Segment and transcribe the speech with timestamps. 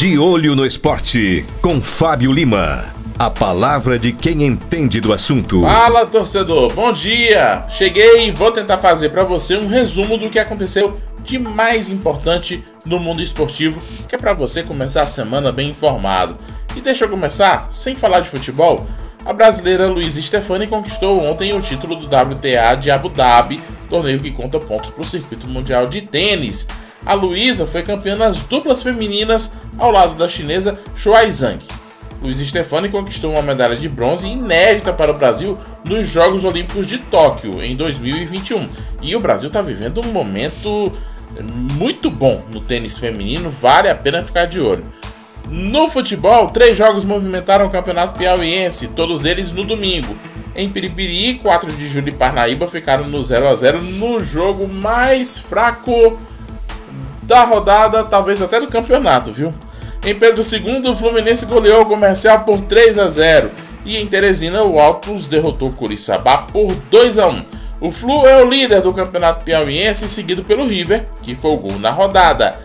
[0.00, 2.86] De olho no esporte, com Fábio Lima.
[3.18, 5.60] A palavra de quem entende do assunto.
[5.60, 6.72] Fala, torcedor.
[6.72, 7.66] Bom dia.
[7.68, 12.64] Cheguei e vou tentar fazer para você um resumo do que aconteceu de mais importante
[12.86, 13.78] no mundo esportivo,
[14.08, 16.38] que é para você começar a semana bem informado.
[16.74, 18.86] E deixa eu começar sem falar de futebol.
[19.22, 24.30] A brasileira Luiz Stefani conquistou ontem o título do WTA de Abu Dhabi, torneio que
[24.30, 26.66] conta pontos para o circuito mundial de tênis.
[27.04, 31.58] A Luísa foi campeã nas duplas femininas ao lado da chinesa Shuai Zhang.
[32.22, 35.56] Luiz Stefani conquistou uma medalha de bronze inédita para o Brasil
[35.88, 38.68] nos Jogos Olímpicos de Tóquio em 2021.
[39.00, 40.92] E o Brasil está vivendo um momento
[41.78, 44.84] muito bom no tênis feminino, vale a pena ficar de olho.
[45.48, 50.16] No futebol, três jogos movimentaram o campeonato piauiense, todos eles no domingo.
[50.54, 55.38] Em Piripiri, 4 de julho e Parnaíba ficaram no 0 a 0 no jogo mais
[55.38, 56.18] fraco
[57.30, 59.54] da rodada, talvez até do campeonato, viu?
[60.04, 63.52] Em Pedro II, o Fluminense goleou o Comercial por 3 a 0
[63.84, 67.42] e em Teresina, o Altos derrotou o Curiçaba por 2 a 1.
[67.80, 71.78] O Flu é o líder do Campeonato Piauiense, seguido pelo River, que foi o gol
[71.78, 72.58] na rodada.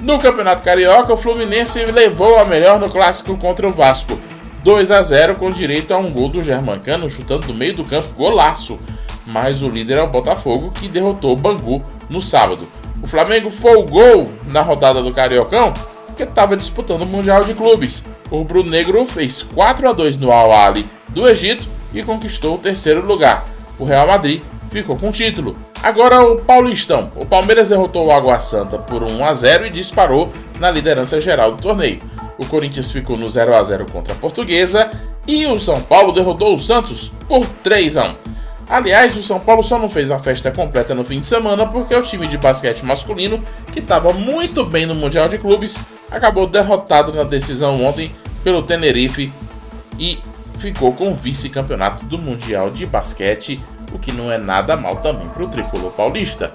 [0.00, 4.16] No Campeonato Carioca, o Fluminense levou a melhor no clássico contra o Vasco,
[4.62, 8.14] 2 a 0 com direito a um gol do Germancano chutando do meio do campo,
[8.14, 8.78] golaço.
[9.26, 12.68] Mas o líder é o Botafogo, que derrotou o Bangu no sábado.
[13.04, 15.74] O Flamengo folgou na rodada do Cariocão
[16.06, 18.02] porque estava disputando o Mundial de Clubes.
[18.30, 22.58] O Rubro Negro fez 4 a 2 no Al Ahly do Egito e conquistou o
[22.58, 23.46] terceiro lugar.
[23.78, 25.54] O Real Madrid ficou com o título.
[25.82, 27.12] Agora o Paulistão.
[27.14, 31.52] O Palmeiras derrotou o Água Santa por 1 a 0 e disparou na liderança geral
[31.52, 32.00] do torneio.
[32.38, 34.90] O Corinthians ficou no 0 a 0 contra a Portuguesa
[35.26, 38.33] e o São Paulo derrotou o Santos por 3 a 1.
[38.68, 41.94] Aliás, o São Paulo só não fez a festa completa no fim de semana porque
[41.94, 45.78] o time de basquete masculino, que estava muito bem no Mundial de Clubes,
[46.10, 48.10] acabou derrotado na decisão ontem
[48.42, 49.32] pelo Tenerife
[49.98, 50.18] e
[50.58, 53.60] ficou com o vice-campeonato do Mundial de Basquete,
[53.92, 56.52] o que não é nada mal também para o tricolor paulista.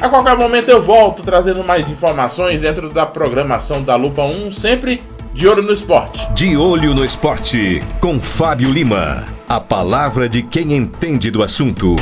[0.00, 5.02] A qualquer momento eu volto trazendo mais informações dentro da programação da Lupa 1, sempre
[5.34, 6.32] de olho no esporte.
[6.34, 9.26] De olho no esporte, com Fábio Lima.
[9.48, 11.96] A palavra de quem entende do assunto.